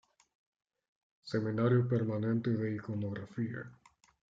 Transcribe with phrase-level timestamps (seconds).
[1.21, 3.71] Seminario Permanente de Iconografía.